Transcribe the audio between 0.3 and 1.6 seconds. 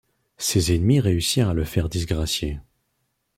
Ses ennemis réussirent à